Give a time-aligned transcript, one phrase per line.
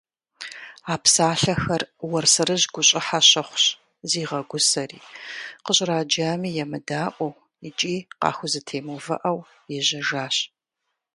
[0.93, 3.65] А псалъэхэр Уэрсэрыжь гущӀыхьэ щыхъущ,
[4.09, 4.99] зигъэгусэри,
[5.65, 9.39] къыщӀраджами емыдаӀуэу икӀи къахузэтемыувыӀэу,
[9.77, 10.35] ежьэжащ.